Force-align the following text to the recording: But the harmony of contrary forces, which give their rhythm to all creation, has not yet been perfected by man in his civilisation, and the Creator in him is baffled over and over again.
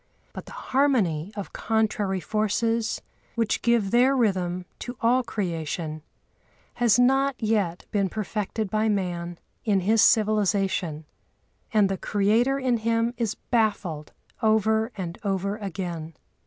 But 0.33 0.47
the 0.47 0.53
harmony 0.73 1.31
of 1.35 1.53
contrary 1.53 2.19
forces, 2.19 3.03
which 3.35 3.61
give 3.61 3.91
their 3.91 4.17
rhythm 4.17 4.65
to 4.79 4.97
all 4.99 5.21
creation, 5.21 6.01
has 6.73 6.97
not 6.97 7.35
yet 7.39 7.85
been 7.91 8.09
perfected 8.09 8.67
by 8.71 8.89
man 8.89 9.37
in 9.63 9.81
his 9.81 10.01
civilisation, 10.01 11.05
and 11.71 11.87
the 11.87 11.97
Creator 11.99 12.57
in 12.57 12.77
him 12.77 13.13
is 13.15 13.35
baffled 13.35 14.11
over 14.41 14.91
and 14.97 15.19
over 15.23 15.57
again. 15.57 16.15